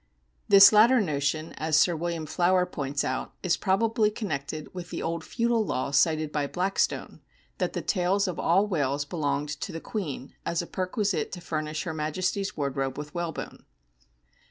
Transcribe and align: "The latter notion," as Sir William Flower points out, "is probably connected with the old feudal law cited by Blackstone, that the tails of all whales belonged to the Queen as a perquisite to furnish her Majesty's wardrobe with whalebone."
"The 0.49 0.67
latter 0.71 0.99
notion," 0.99 1.53
as 1.59 1.77
Sir 1.77 1.95
William 1.95 2.25
Flower 2.25 2.65
points 2.65 3.03
out, 3.03 3.35
"is 3.43 3.55
probably 3.55 4.09
connected 4.09 4.73
with 4.73 4.89
the 4.89 5.03
old 5.03 5.23
feudal 5.23 5.63
law 5.63 5.91
cited 5.91 6.31
by 6.31 6.47
Blackstone, 6.47 7.21
that 7.59 7.73
the 7.73 7.83
tails 7.83 8.27
of 8.27 8.39
all 8.39 8.65
whales 8.65 9.05
belonged 9.05 9.49
to 9.49 9.71
the 9.71 9.79
Queen 9.79 10.33
as 10.43 10.59
a 10.59 10.65
perquisite 10.65 11.31
to 11.33 11.39
furnish 11.39 11.83
her 11.83 11.93
Majesty's 11.93 12.57
wardrobe 12.57 12.97
with 12.97 13.13
whalebone." 13.13 13.63